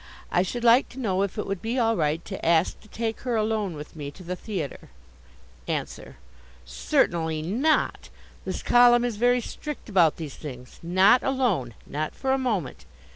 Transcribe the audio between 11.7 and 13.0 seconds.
Not for a moment.